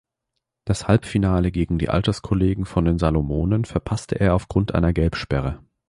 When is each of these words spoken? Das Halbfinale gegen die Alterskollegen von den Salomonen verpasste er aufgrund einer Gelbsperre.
Das 0.65 0.87
Halbfinale 0.87 1.51
gegen 1.51 1.77
die 1.77 1.89
Alterskollegen 1.89 2.65
von 2.65 2.85
den 2.85 2.97
Salomonen 2.97 3.65
verpasste 3.65 4.19
er 4.19 4.33
aufgrund 4.33 4.73
einer 4.73 4.93
Gelbsperre. 4.93 5.59